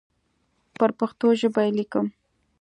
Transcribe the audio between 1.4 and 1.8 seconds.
ژبه یې